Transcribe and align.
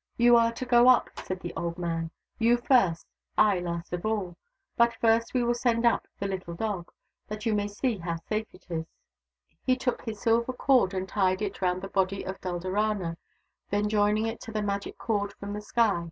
"You 0.16 0.34
are 0.34 0.50
to 0.50 0.66
go 0.66 0.88
up," 0.88 1.10
said 1.16 1.38
the 1.38 1.54
old 1.54 1.78
man." 1.78 2.10
You 2.40 2.56
first, 2.56 3.06
I 3.38 3.60
last 3.60 3.92
of 3.92 4.04
all. 4.04 4.36
But 4.76 4.96
first 5.00 5.32
we 5.32 5.44
will 5.44 5.54
send 5.54 5.86
up 5.86 6.08
the 6.18 6.26
little 6.26 6.54
dog, 6.54 6.90
that 7.28 7.46
you 7.46 7.54
may 7.54 7.68
see 7.68 7.98
how 7.98 8.16
safe 8.16 8.48
it 8.52 8.66
is." 8.68 8.84
He 9.62 9.76
took 9.76 10.02
his 10.02 10.18
silver 10.20 10.52
cord 10.52 10.92
and 10.92 11.08
tied 11.08 11.40
it 11.40 11.62
round 11.62 11.82
the 11.82 11.88
body 11.88 12.24
of 12.26 12.40
Dulderana, 12.40 13.16
then 13.70 13.88
joining 13.88 14.26
it 14.26 14.40
to 14.40 14.50
the 14.50 14.60
magic 14.60 14.98
cord 14.98 15.32
from 15.34 15.52
the 15.52 15.62
sky. 15.62 16.10